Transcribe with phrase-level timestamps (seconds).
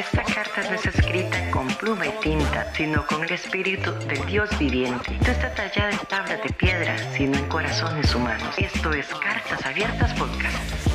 [0.00, 4.48] Esta carta no es escrita con pluma y tinta, sino con el espíritu del Dios
[4.58, 5.18] viviente.
[5.20, 8.54] No está tallada en tablas de piedra, sino en corazones humanos.
[8.56, 10.86] Esto es Cartas Abiertas Podcast.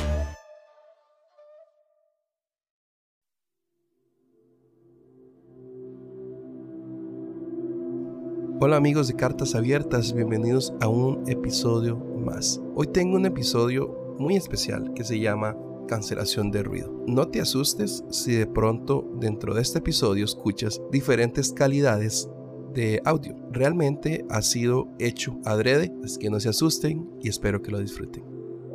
[8.58, 12.60] Hola amigos de Cartas Abiertas, bienvenidos a un episodio más.
[12.74, 15.54] Hoy tengo un episodio muy especial que se llama
[15.86, 17.04] cancelación de ruido.
[17.06, 22.28] No te asustes si de pronto dentro de este episodio escuchas diferentes calidades
[22.74, 23.34] de audio.
[23.50, 28.24] Realmente ha sido hecho adrede, así que no se asusten y espero que lo disfruten.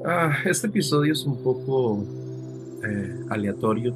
[0.06, 2.04] Ah, este episodio es un poco
[2.84, 3.96] eh, aleatorio.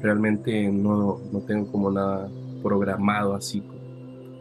[0.00, 2.28] Realmente no, no tengo como nada
[2.62, 3.62] programado así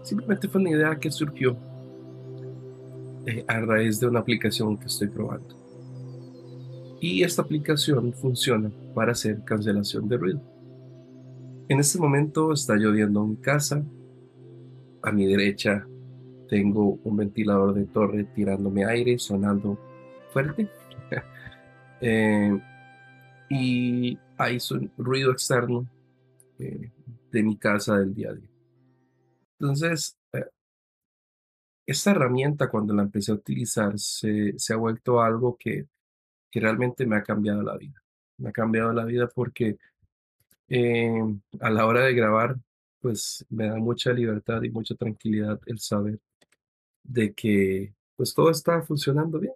[0.03, 1.55] Simplemente fue una idea que surgió
[3.25, 5.62] eh, a raíz de una aplicación que estoy probando.
[7.03, 10.41] Y esta aplicación funciona para hacer cancelación de ruido.
[11.67, 13.83] En este momento está lloviendo en mi casa.
[15.01, 15.85] A mi derecha
[16.47, 19.77] tengo un ventilador de torre tirándome aire, sonando
[20.31, 20.69] fuerte.
[22.05, 22.59] Eh,
[23.49, 25.87] y hay un ruido externo
[26.59, 26.91] eh,
[27.31, 28.49] de mi casa del día a día.
[29.57, 30.43] Entonces, eh,
[31.85, 35.87] esta herramienta cuando la empecé a utilizar se, se ha vuelto algo que,
[36.53, 38.01] que, realmente me ha cambiado la vida.
[38.37, 39.77] Me ha cambiado la vida porque
[40.69, 41.21] eh,
[41.59, 42.57] a la hora de grabar,
[42.99, 46.19] pues me da mucha libertad y mucha tranquilidad el saber
[47.03, 49.53] de que pues todo está funcionando bien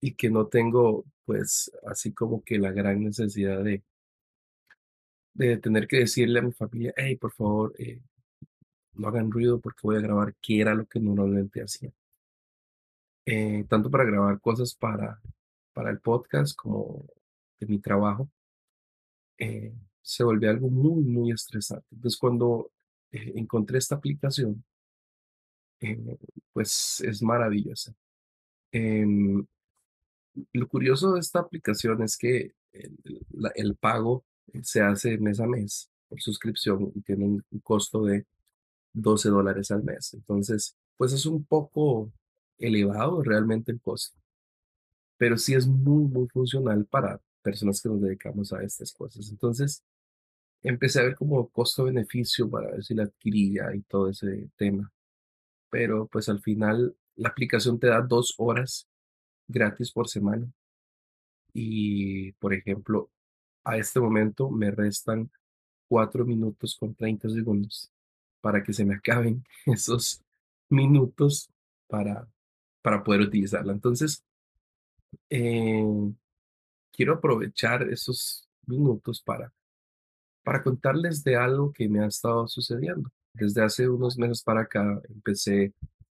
[0.00, 3.82] y que no tengo pues así como que la gran necesidad de,
[5.34, 8.00] de tener que decirle a mi familia, hey, por favor, eh,
[8.94, 11.92] no hagan ruido porque voy a grabar qué era lo que normalmente hacía.
[13.26, 15.20] Eh, tanto para grabar cosas para,
[15.78, 17.06] para el podcast como
[17.60, 18.28] de mi trabajo,
[19.38, 21.86] eh, se volvió algo muy, muy estresante.
[21.92, 22.72] Entonces, cuando
[23.12, 24.64] eh, encontré esta aplicación,
[26.52, 27.94] pues es maravillosa.
[28.72, 29.46] Em,
[30.52, 32.54] lo curioso de esta aplicación es que
[33.54, 34.24] el, pago
[34.64, 38.26] se hace mes a mes por suscripción y tiene un costo de
[38.94, 40.12] 12 dólares al mes.
[40.12, 42.12] Entonces, pues es un poco
[42.58, 44.18] elevado realmente el costo,
[45.18, 49.30] pero sí es muy, muy funcional para personas que nos dedicamos a estas cosas.
[49.30, 49.82] Entonces,
[50.62, 54.92] empecé a ver como costo-beneficio para ver si la adquiría y todo ese tema.
[55.70, 58.88] Pero pues al final la aplicación te da dos horas
[59.48, 60.50] gratis por semana.
[61.52, 63.10] Y, por ejemplo,
[63.64, 65.30] a este momento me restan
[65.88, 67.90] cuatro minutos con 30 segundos
[68.40, 70.22] para que se me acaben esos
[70.70, 71.50] minutos
[71.88, 72.28] para,
[72.82, 73.72] para poder utilizarla.
[73.72, 74.24] Entonces,
[75.30, 75.84] eh,
[76.92, 79.52] quiero aprovechar esos minutos para,
[80.42, 83.10] para contarles de algo que me ha estado sucediendo.
[83.32, 85.72] Desde hace unos meses para acá empecé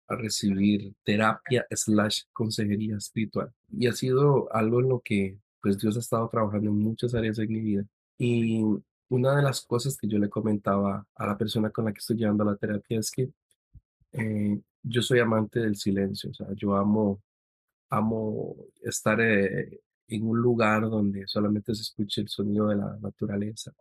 [0.06, 3.52] a recibir terapia slash consejería espiritual.
[3.70, 7.36] Y ha sido algo en lo que pues Dios ha estado trabajando en muchas áreas
[7.36, 7.84] de mi vida.
[8.16, 8.62] Y
[9.08, 12.16] una de las cosas que yo le comentaba a la persona con la que estoy
[12.16, 13.30] llevando la terapia es que
[14.12, 17.20] eh, yo soy amante del silencio, o sea, yo amo,
[17.90, 23.72] amo estar eh, en un lugar donde solamente se escuche el sonido de la naturaleza.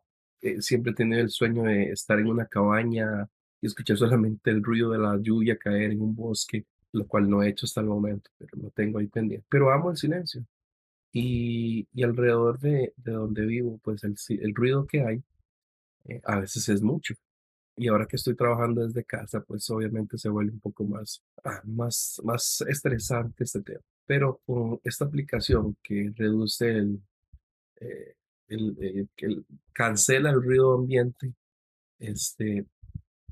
[0.42, 3.28] Eh, siempre he tenido el sueño de estar en una cabaña
[3.62, 7.42] y escuchar solamente el ruido de la lluvia caer en un bosque, lo cual no
[7.44, 9.46] he hecho hasta el momento, pero lo tengo ahí pendiente.
[9.50, 10.46] Pero amo el silencio.
[11.12, 15.24] Y, y alrededor de, de, donde vivo, pues el, el ruido que hay
[16.06, 17.16] eh, a veces es mucho.
[17.78, 21.62] Y ahora que estoy trabajando desde casa, pues obviamente se vuelve un poco más, ah,
[21.66, 23.82] más, más estresante este tema.
[24.08, 27.02] Pero con esta aplicación que reduce el,
[27.82, 28.16] eh,
[28.50, 29.06] eh,
[29.74, 31.34] cancela el ruido ambiente,
[32.00, 32.66] este,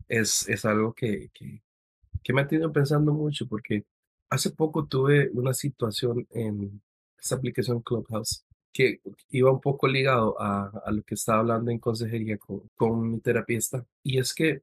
[0.08, 3.86] es, es algo que, que, me ha tenido pensando mucho porque
[4.30, 6.82] hace poco tuve una situación en,
[7.18, 9.00] esta aplicación Clubhouse, que
[9.30, 13.86] iba un poco ligado a, lo que estaba hablando en consejería con, con, mi terapista.
[14.04, 14.62] Y es que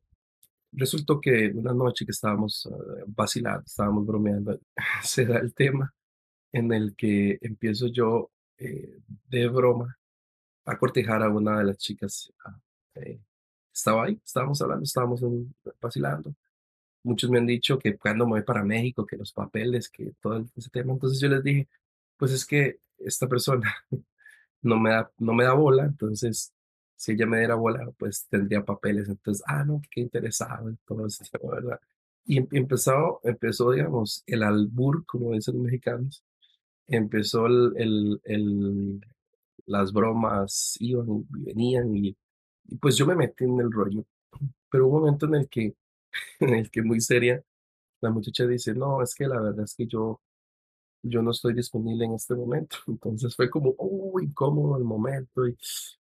[0.73, 4.61] resultó que una noche que estábamos uh, vacilando, estábamos bromeando,
[5.03, 5.93] se da el tema
[6.53, 9.99] en el que empiezo yo eh, de broma
[10.65, 12.33] a cortejar a una de las chicas.
[12.95, 13.21] Eh,
[13.73, 15.25] estaba ahí, estábamos hablando, estábamos
[15.81, 16.35] vacilando.
[17.05, 20.45] Muchos me han dicho que cuando me voy para México, que los papeles, que todo
[20.57, 20.93] ese tema.
[20.93, 21.69] Entonces yo les dije,
[22.17, 23.75] pues es que esta persona
[24.63, 26.53] no me da, no me da bola, entonces
[27.03, 31.07] si ella me diera bola, pues tendría papeles, entonces, ah, no, qué interesado en todo
[31.07, 31.81] eso, ¿verdad?
[32.25, 36.25] Y em, empezó, empezó, digamos, el albur, como dicen los mexicanos,
[36.97, 39.00] empezó el, el,
[39.67, 42.17] las bromas, iban y venían y
[42.81, 44.05] pues yo me metí en el rollo,
[44.71, 45.75] pero hubo un momento en el que,
[46.41, 47.43] en el que muy seria,
[48.00, 50.21] la muchacha dice, no, es que la verdad es que yo,
[51.03, 52.77] yo no estoy disponible en este momento.
[52.89, 55.56] Entonces fue como, oh, incómodo el momento, y,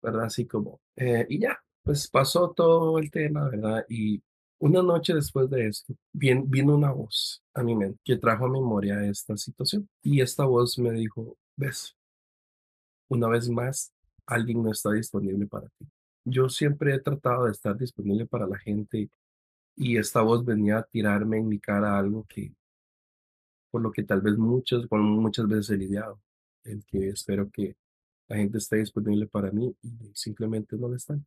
[0.01, 0.25] ¿verdad?
[0.25, 3.85] Así como, eh, y ya, pues pasó todo el tema, ¿verdad?
[3.89, 4.21] Y
[4.63, 8.50] una noche después de esto, bien, vino una voz a mi mente que trajo a
[8.50, 9.89] memoria esta situación.
[10.01, 11.98] Y esta voz me dijo, ves,
[13.10, 13.92] una vez más,
[14.25, 15.86] alguien no está disponible para ti.
[16.24, 19.10] Yo siempre he tratado de estar disponible para la gente
[19.75, 22.54] y esta voz venía a tirarme en mi cara algo que,
[23.69, 26.21] por lo que tal vez muchas, con muchas veces he lidiado,
[26.63, 27.75] el que espero que
[28.30, 31.25] la gente esté disponible para mí y simplemente no lo están.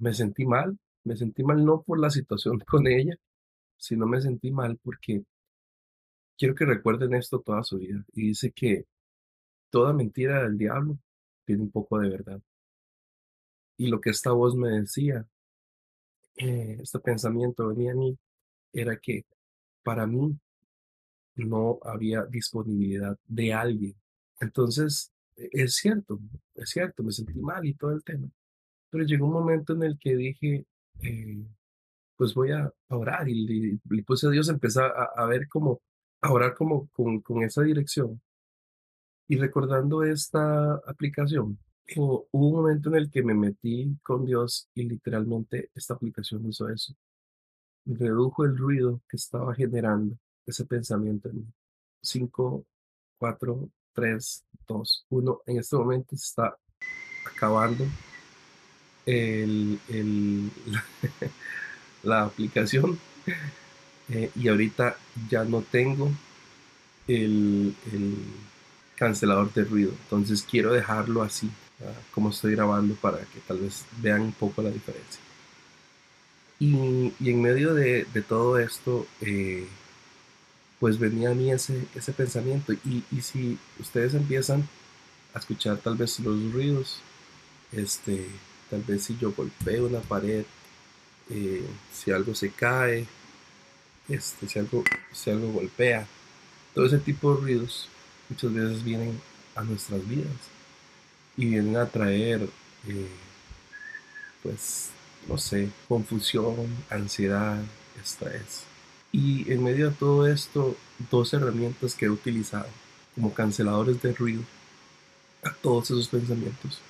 [0.00, 3.16] Me sentí mal, me sentí mal no por la situación con ella,
[3.78, 5.24] sino me sentí mal porque
[6.38, 8.04] quiero que recuerden esto toda su vida.
[8.14, 8.86] Y dice que
[9.70, 10.98] toda mentira del diablo
[11.46, 12.42] tiene un poco de verdad.
[13.78, 15.26] Y lo que esta voz me decía,
[16.36, 18.18] eh, este pensamiento venía a mí,
[18.72, 19.24] era que
[19.84, 20.38] para mí
[21.36, 23.94] no había disponibilidad de alguien.
[24.40, 26.18] Entonces, e- es cierto,
[26.54, 28.28] es cierto, me sentí mal y todo el tema.
[28.90, 30.66] Pero llegó un momento en el que dije,
[31.02, 31.46] eh,
[32.16, 35.80] pues voy a orar y le, le puse a Dios, empecé a, a ver como,
[36.20, 38.20] a orar como con, con esa dirección.
[39.28, 41.58] Y recordando esta aplicación,
[41.96, 46.68] hubo un momento en el que me metí con Dios y literalmente esta aplicación hizo
[46.68, 46.94] eso.
[47.86, 50.16] Redujo el ruido que estaba generando
[50.46, 51.46] ese pensamiento en mí.
[52.02, 52.64] 5,
[53.18, 55.42] 4, 3, 2, 1.
[55.46, 56.56] En este momento está
[57.26, 57.84] acabando
[59.08, 60.50] el,
[62.02, 62.98] la aplicación
[64.10, 64.96] eh, y ahorita
[65.30, 66.10] ya no tengo
[67.06, 68.16] el, el
[68.96, 69.92] cancelador de ruido.
[70.04, 71.50] Entonces quiero dejarlo así,
[72.12, 75.20] como estoy grabando, para que tal vez vean un poco la diferencia.
[76.60, 79.66] Y, en medio de, todo esto, eh,
[80.80, 82.72] pues venía a mí ese, pensamiento.
[82.84, 84.68] Y si ustedes empiezan
[85.34, 87.00] a escuchar tal vez los ruidos,
[87.72, 88.26] este,
[88.70, 90.44] tal vez si yo golpeo una pared,
[91.30, 93.06] eh, si algo se cae,
[94.08, 96.06] este, si algo, si algo golpea,
[96.74, 97.88] todo ese tipo de ruidos
[98.28, 99.20] muchas veces vienen
[99.54, 100.32] a nuestras vidas
[101.36, 102.48] y vienen a traer,
[102.86, 103.08] eh,
[104.42, 104.90] pues,
[105.28, 107.60] no sé, confusión, ansiedad,
[108.02, 108.64] estrés.
[109.12, 110.76] Y en medio de todo esto,
[111.10, 112.68] dos herramientas que he utilizado
[113.14, 114.42] como canceladores de ruido
[115.42, 116.80] a todos esos pensamientos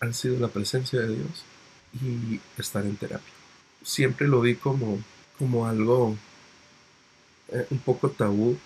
[0.00, 1.44] han sido la presencia de Dios
[2.00, 3.32] y estar en terapia.
[3.82, 4.98] Siempre lo vi como,
[5.38, 6.16] como algo
[7.48, 8.58] eh, un poco tabú,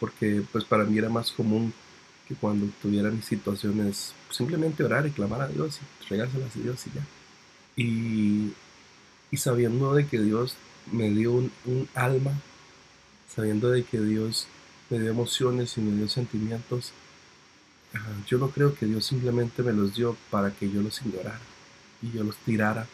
[0.00, 1.72] porque pues para mí era más común
[2.26, 6.86] que cuando tuviera mis situaciones simplemente orar y clamar a Dios y regárselas a Dios
[6.86, 7.06] y ya.
[7.76, 8.52] Y,
[9.30, 10.56] y sabiendo de que Dios
[10.90, 12.32] me dio un, un alma,
[13.34, 14.48] sabiendo de que Dios
[14.90, 16.92] me dio emociones y me dio sentimientos,
[18.26, 21.40] yo no creo que Dios simplemente me los dio para que yo los ignorara
[22.02, 22.86] y yo los tirara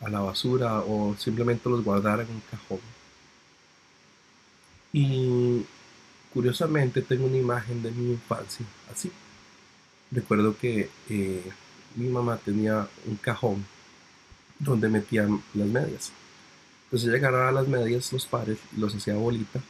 [0.00, 2.80] a la basura o simplemente los guardara en un cajón.
[4.92, 5.64] Y
[6.32, 9.10] curiosamente tengo una imagen de mi infancia así.
[10.10, 11.50] Recuerdo que eh,
[11.96, 13.64] mi mamá tenía un cajón
[14.58, 16.12] donde metían las medias.
[16.84, 19.60] Entonces ella agarraba las medias, los pares, los hacía bolita,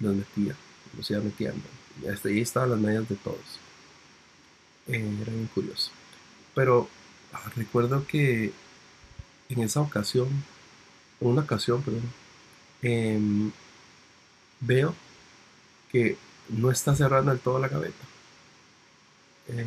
[0.00, 0.54] los metía,
[0.96, 1.62] los iba metiendo.
[2.02, 3.60] Y hasta ahí estaban las medias de todos.
[4.90, 5.90] Eh, era bien curioso.
[6.54, 6.88] Pero
[7.32, 8.52] ah, recuerdo que
[9.48, 10.28] en esa ocasión,
[11.20, 12.02] una ocasión, perdón,
[12.82, 13.52] em,
[14.60, 14.94] veo
[15.92, 16.16] que
[16.48, 18.04] no está cerrando del todo la gaveta.
[19.48, 19.66] Eh,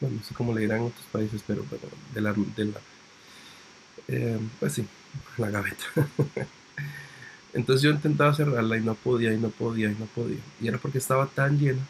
[0.00, 2.80] bueno, no sé cómo le dirán en otros países, pero bueno, de la, de la
[4.08, 4.86] eh, pues sí,
[5.38, 5.84] la gaveta.
[7.54, 10.40] Entonces yo intentaba cerrarla y no podía, y no podía, y no podía.
[10.60, 11.82] Y era porque estaba tan llena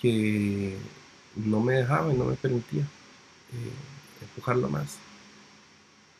[0.00, 0.76] que
[1.36, 4.98] no me dejaba y no me permitía eh, empujarla más.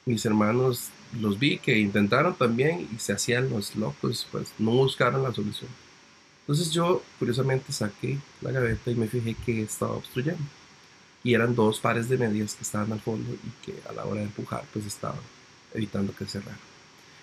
[0.06, 0.88] Mis hermanos
[1.20, 5.70] los vi que intentaron también y se hacían los locos, pues no buscaron la solución.
[6.40, 10.42] Entonces yo curiosamente saqué la gaveta y me fijé que estaba obstruyendo.
[11.22, 14.20] Y eran dos pares de medias que estaban al fondo y que a la hora
[14.20, 15.20] de empujar pues estaban
[15.74, 16.58] evitando que cerrara.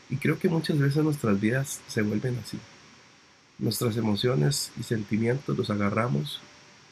[0.10, 2.60] Y creo que muchas veces nuestras vidas se vuelven así.
[3.58, 6.40] Nuestras emociones y sentimientos los agarramos,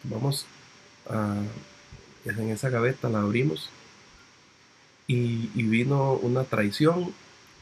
[0.04, 0.46] vamos
[1.10, 1.36] a,
[2.26, 3.70] en esa gaveta, la abrimos
[5.08, 7.14] y, y vino una traición,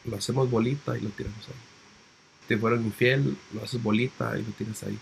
[0.06, 1.56] lo hacemos bolita y lo tiramos ahí.
[2.48, 4.98] Te fueron infiel, lo haces bolita y lo tiras ahí.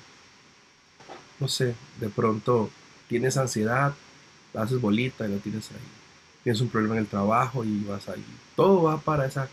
[1.40, 2.70] No sé, de pronto
[3.08, 3.94] tienes ansiedad
[4.54, 5.78] la haces bolita y la tienes ahí.
[6.44, 8.24] Tienes un problema en el trabajo y vas ahí.
[8.56, 9.48] Todo va para esa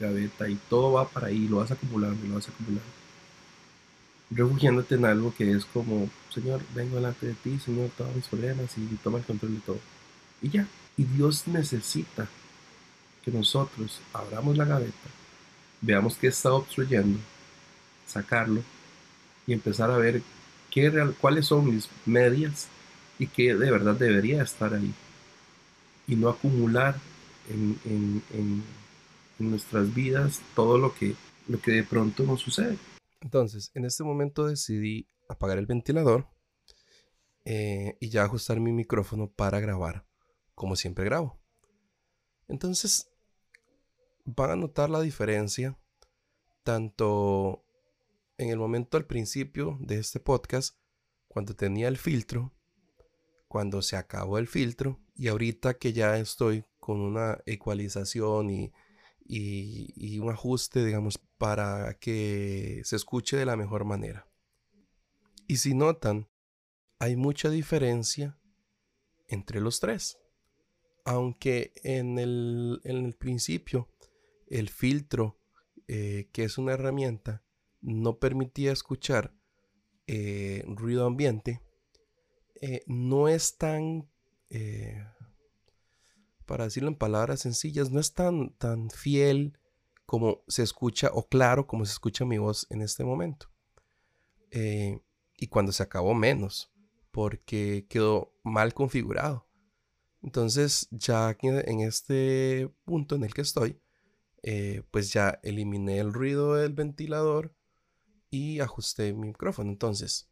[0.00, 3.01] gaveta y todo va para ahí, lo vas acumulando, lo vas acumulando.
[4.34, 8.76] Refugiándote en algo que es como, Señor, vengo delante de ti, Señor, todos mis problemas
[8.78, 9.78] y toma el control de todo.
[10.40, 10.66] Y ya.
[10.96, 12.28] Y Dios necesita
[13.24, 15.08] que nosotros abramos la gaveta,
[15.80, 17.18] veamos qué está obstruyendo,
[18.06, 18.62] sacarlo
[19.46, 20.22] y empezar a ver
[20.70, 22.68] qué real, cuáles son mis medias
[23.18, 24.92] y qué de verdad debería estar ahí.
[26.06, 26.96] Y no acumular
[27.48, 28.82] en, en, en,
[29.38, 31.16] nuestras vidas todo lo que,
[31.48, 32.76] lo que de pronto nos sucede.
[33.22, 36.28] Entonces, en este momento decidí apagar el ventilador
[37.44, 40.06] eh, y ya ajustar mi micrófono para grabar,
[40.54, 41.40] como siempre grabo.
[42.48, 43.10] Entonces,
[44.24, 45.78] van a notar la diferencia
[46.62, 47.64] tanto
[48.38, 50.76] en el momento al principio de este podcast,
[51.28, 52.52] cuando tenía el filtro,
[53.48, 58.72] cuando se acabó el filtro y ahorita que ya estoy con una ecualización y,
[59.24, 64.28] y, un ajuste, digamos, para que se escuche de la mejor manera.
[65.48, 66.28] Y si notan,
[67.00, 68.38] hay mucha diferencia
[69.26, 70.20] entre los tres.
[71.04, 73.88] Aunque en el, en el principio
[74.46, 75.36] el filtro,
[75.88, 77.42] eh, que es una herramienta,
[77.80, 79.34] no permitía escuchar
[80.06, 81.60] eh, ruido ambiente,
[82.60, 84.08] eh, no es tan,
[86.46, 89.58] para decirlo en palabras sencillas, no es tan, tan fiel
[90.12, 93.48] como se escucha o claro como se escucha mi voz en este momento.
[94.52, 96.70] y cuando se acabó menos,
[97.10, 99.48] porque quedó mal configurado.
[100.22, 103.80] Entonces ya en este punto en el que estoy,
[104.90, 107.56] pues ya eliminé el ruido del ventilador,
[108.30, 109.70] y ajusté mi micrófono.
[109.70, 110.30] Entonces,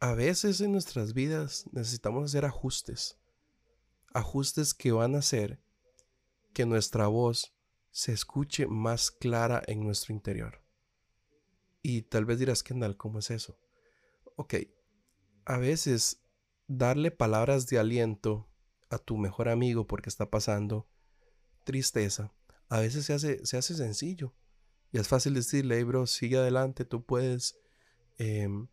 [0.00, 3.16] a veces en nuestras vidas necesitamos hacer ajustes.
[4.12, 5.62] Ajustes que van a hacer
[6.52, 7.54] que nuestra voz
[7.90, 10.62] se escuche más clara en nuestro interior.
[11.82, 13.58] Y tal vez dirás, Kendall, ¿cómo es eso?
[14.36, 14.54] Ok,
[15.44, 16.22] a veces
[16.66, 18.48] darle palabras de aliento
[18.90, 20.88] a tu mejor amigo porque está pasando
[21.64, 22.32] tristeza,
[22.68, 24.34] a veces se hace, se hace sencillo.
[24.92, 27.58] Y es fácil decirle, bro, sigue adelante, tú puedes.
[28.18, 28.68] Em,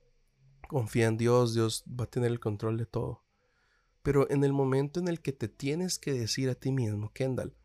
[0.67, 3.24] confía en Dios, Dios va a tener el control de todo.
[4.03, 7.55] Pero en el momento en el que te tienes que decir a ti mismo, Kendall,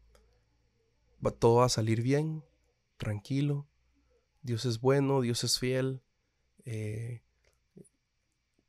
[1.31, 2.45] todo va a salir bien,
[2.97, 3.69] tranquilo,
[4.43, 6.02] Dios es bueno, Dios es fiel,
[6.64, 7.23] eh,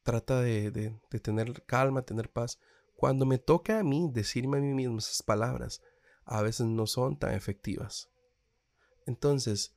[0.04, 2.60] trata de, de, tener calma, tener paz.
[2.96, 5.82] Cuando me toca a mí decirme a mí mismo esas palabras,
[6.26, 8.10] a veces no son tan efectivas.
[9.06, 9.76] Entonces,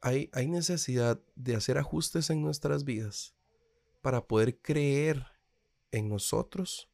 [0.00, 3.34] hay, hay necesidad de hacer ajustes en nuestras vidas
[4.00, 5.26] para poder creer
[5.92, 6.91] en nosotros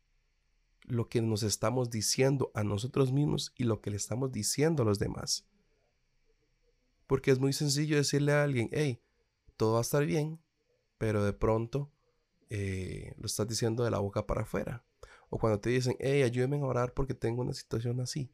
[0.89, 4.87] lo que nos estamos diciendo a nosotros mismos y lo que le estamos diciendo a
[4.87, 5.47] los demás.
[7.07, 9.01] Porque es muy sencillo decirle a alguien, hey,
[9.57, 10.41] todo va a estar bien,
[10.99, 11.91] pero de pronto
[12.51, 14.85] eh, lo estás diciendo de la boca para afuera.
[15.31, 18.31] O cuando te dicen, hey, ayúdame a orar porque tengo una situación así.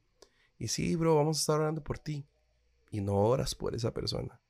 [0.59, 2.27] Y sí, bro, vamos a estar orando por ti
[2.91, 4.41] y no oras por esa persona.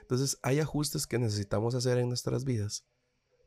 [0.00, 2.86] Entonces hay ajustes que necesitamos hacer en nuestras vidas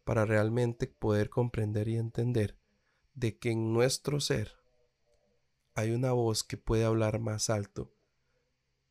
[0.04, 2.58] para realmente poder comprender y entender
[3.16, 4.52] de que en nuestro ser
[5.74, 7.94] hay una voz que puede hablar más alto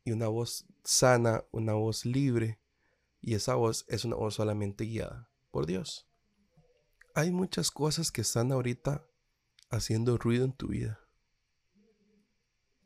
[0.03, 2.59] y una voz sana, una voz libre
[3.21, 6.07] y esa voz es una voz solamente guiada por Dios.
[7.15, 9.07] Hay muchas cosas que están ahorita
[9.69, 10.99] haciendo ruido en tu vida.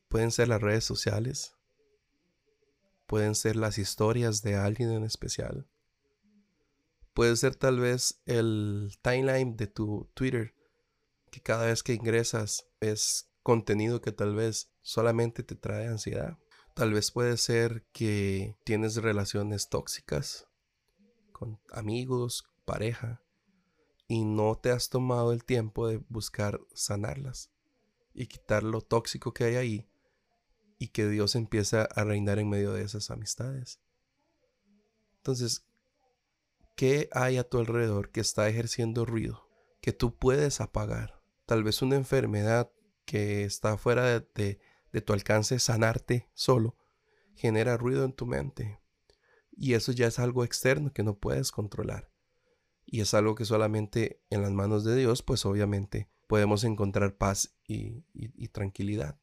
[0.07, 1.55] Pueden ser las redes sociales,
[3.05, 5.67] pueden ser las historias de alguien en especial.
[7.13, 10.55] Puede ser tal vez el timeline de tu Twitter,
[11.29, 16.37] que cada vez que ingresas es contenido que tal vez solamente te trae ansiedad.
[16.75, 20.47] Tal vez puede ser que tienes relaciones tóxicas
[21.31, 23.21] con amigos, pareja,
[24.07, 27.51] y no te has tomado el tiempo de buscar sanarlas
[28.13, 29.89] y quitar lo tóxico que hay ahí
[30.79, 33.79] y que Dios empieza a reinar en medio de esas amistades.
[35.17, 35.65] Entonces,
[36.75, 39.47] ¿qué hay a tu alrededor que está ejerciendo ruido
[39.81, 41.18] que tú puedes apagar?
[41.49, 42.71] Tal vez una enfermedad
[43.05, 44.59] que está fuera de,
[45.03, 46.77] tu alcance sanarte solo
[47.33, 48.79] genera ruido en tu mente.
[49.49, 52.11] Y eso ya es algo externo que no puedes controlar.
[52.85, 57.55] Y es algo que solamente en las manos de Dios, pues obviamente podemos encontrar paz
[57.65, 58.03] y
[58.49, 59.19] tranquilidad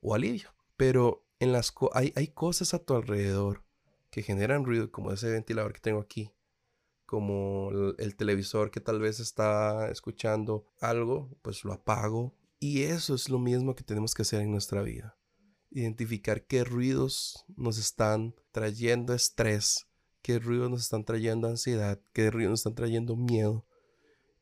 [0.00, 0.54] o alivio.
[0.76, 3.64] Pero en las hay, hay cosas a tu alrededor
[4.10, 6.30] que generan ruido, como ese ventilador que tengo aquí,
[7.14, 12.34] como el, televisor que tal vez está escuchando algo, pues lo apago.
[12.58, 15.16] Y eso es lo mismo que tenemos que hacer en nuestra vida.
[15.70, 19.86] Identificar qué ruidos nos están trayendo estrés,
[20.22, 23.64] qué ruidos nos están trayendo ansiedad, qué ruidos nos están trayendo miedo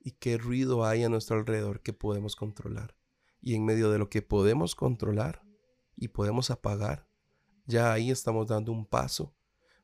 [0.00, 2.96] y qué ruido hay a nuestro alrededor que podemos controlar.
[3.42, 5.42] Y en medio de lo que podemos controlar
[5.94, 7.06] y podemos apagar,
[7.66, 9.36] ya ahí estamos dando un paso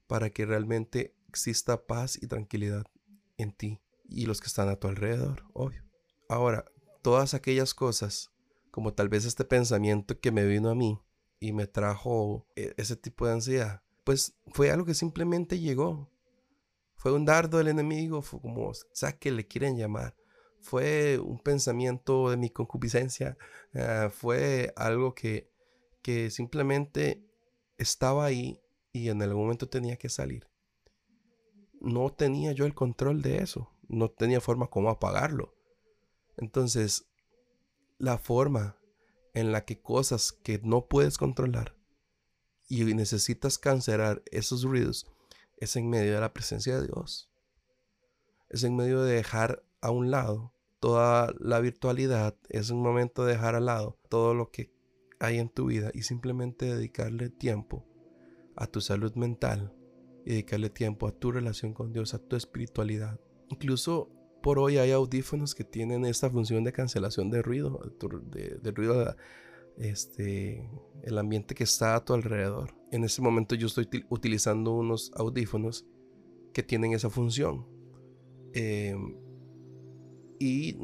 [0.07, 2.85] para que realmente exista paz y tranquilidad
[3.37, 5.85] en ti y los que están a tu alrededor, obvio.
[6.29, 6.65] Ahora,
[7.03, 8.33] todas aquellas cosas,
[8.71, 11.01] como tal vez este pensamiento que me vino a mí
[11.41, 16.11] y me trajo e, ese tipo de ansiedad, pues fue algo que simplemente llegó.
[16.97, 20.17] Fue un dardo del enemigo, fue como sea que le quieren llamar.
[20.61, 23.39] Fue un pensamiento de mi concupiscencia,
[23.75, 25.53] ah, fue algo que,
[26.03, 27.25] que simplemente
[27.77, 28.61] estaba ahí
[28.93, 30.49] y en algún momento tenía que salir.
[31.81, 35.55] No tenía yo el control de eso, no tenía forma como apagarlo.
[36.37, 37.07] Entonces,
[37.99, 38.77] la forma
[39.35, 41.77] en la que cosas que no puedes controlar
[42.69, 45.11] y necesitas cancelar esos ruidos
[45.57, 47.31] es en medio de la presencia de Dios.
[48.49, 53.33] Es en medio de dejar a un lado toda la virtualidad, es un momento de
[53.33, 54.73] dejar al lado todo lo que
[55.19, 57.85] hay en tu vida y simplemente dedicarle tiempo
[58.57, 59.75] a tu salud mental
[60.29, 63.19] y dedicarle tiempo a tu relación con Dios, a tu espiritualidad.
[63.49, 64.11] Incluso
[64.43, 67.81] por hoy hay audífonos que tienen esta función de cancelación de ruido,
[68.29, 69.17] de, ruido,
[69.79, 70.69] este,
[71.03, 72.75] el ambiente que está a tu alrededor.
[72.93, 75.87] En este momento yo estoy utilizando unos audífonos
[76.53, 77.67] que tienen esa función.
[78.53, 79.17] Em,
[80.39, 80.77] y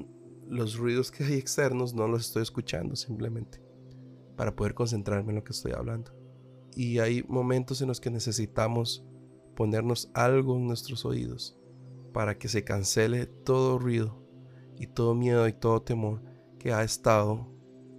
[0.49, 3.63] los ruidos que hay externos no los estoy escuchando simplemente
[4.37, 6.25] para poder concentrarme en lo que estoy hablando
[6.77, 9.05] y hay momentos en los que necesitamos
[9.55, 11.59] ponernos algo en nuestros oídos
[12.13, 14.23] para que se cancele todo ruido
[14.79, 16.23] y todo miedo y todo temor
[16.59, 17.49] que ha estado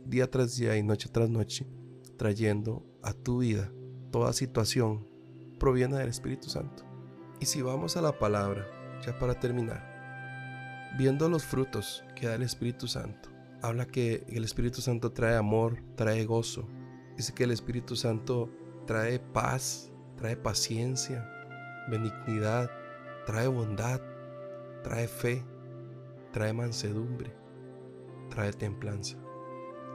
[0.06, 1.68] día tras día y noche tras noche
[2.18, 3.72] trayendo a tu vida.
[4.12, 5.08] Toda situación
[5.60, 6.84] proviene del Espíritu Santo.
[7.40, 8.66] Y si vamos a la palabra,
[9.06, 13.30] ya para terminar, viendo los frutos que da el Espíritu Santo,
[13.62, 16.68] habla que el Espíritu Santo trae amor, trae gozo.
[17.18, 18.50] Dice que el Espíritu Santo
[18.88, 21.30] trae paz, trae paciencia,
[21.90, 22.70] benignidad,
[23.26, 24.02] trae bondad,
[24.84, 25.44] trae fe,
[26.32, 27.36] trae mansedumbre,
[28.30, 29.18] trae templanza.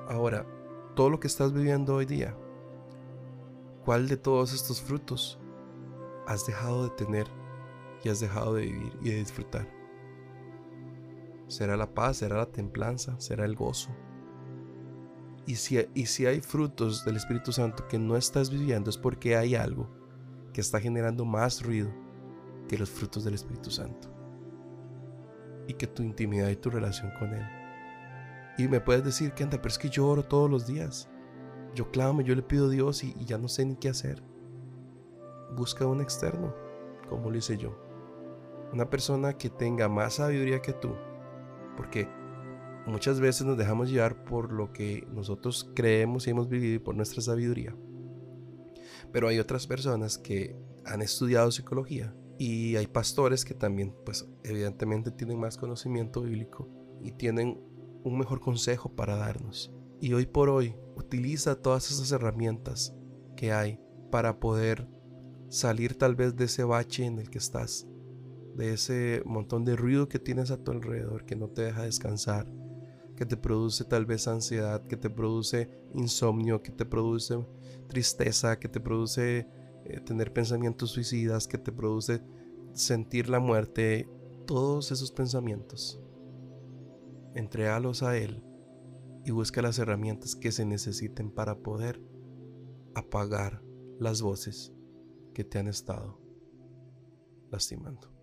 [0.09, 0.46] Ahora,
[0.94, 2.37] todo lo que estás viviendo hoy día,
[3.85, 5.38] ¿cuál de todos estos frutos
[6.26, 7.26] has dejado de tener
[8.03, 9.68] y has dejado de vivir y de disfrutar?
[11.46, 12.18] ¿Será la paz?
[12.18, 13.18] ¿Será la templanza?
[13.20, 13.90] ¿Será el gozo?
[15.46, 19.99] Y si, hay frutos del Espíritu Santo que no estás viviendo es porque hay algo
[20.52, 21.90] que está generando más ruido
[22.68, 24.08] que los frutos del Espíritu Santo.
[25.66, 27.44] Y que tu intimidad y tu relación con Él.
[28.58, 31.08] Y me puedes decir que anda, pero es que yo oro todos los días.
[31.74, 34.22] Yo clamo, yo le pido a Dios y, y ya no sé ni qué hacer.
[35.56, 36.54] Busca un externo,
[37.08, 37.76] como lo hice yo.
[38.72, 40.94] Una persona que tenga más sabiduría que tú.
[41.76, 42.08] Porque
[42.86, 46.94] muchas veces nos dejamos llevar por lo que nosotros creemos y hemos vivido y por
[46.94, 47.74] nuestra sabiduría.
[49.12, 55.11] Pero hay otras personas que han estudiado psicología y hay pastores que también, pues evidentemente
[55.11, 56.68] tienen más conocimiento bíblico
[57.03, 57.61] y tienen
[58.03, 59.73] un mejor consejo para darnos.
[60.01, 62.94] Y hoy por hoy utiliza todas esas herramientas
[63.37, 63.79] que hay
[64.11, 64.88] para poder
[65.49, 67.87] salir tal vez de ese bache en el que estás,
[68.55, 72.51] de ese montón de ruido que tienes a tu alrededor que no te deja descansar,
[73.20, 77.37] que te produce tal vez ansiedad, que te produce insomnio, que te produce
[77.87, 79.46] tristeza, que te produce
[79.85, 82.22] eh, tener pensamientos suicidas, que te produce
[82.72, 84.09] sentir la muerte,
[84.46, 86.02] todos esos pensamientos.
[87.35, 88.42] Entrégalos a Él
[89.26, 92.02] y busca las herramientas que se necesiten para poder
[92.94, 93.62] apagar
[93.98, 94.72] las voces
[95.35, 96.18] que te han estado
[97.50, 98.19] lastimando.